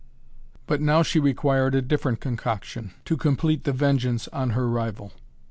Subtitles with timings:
[0.65, 5.11] But now she required a different concoction to complete the vengeance on her rival.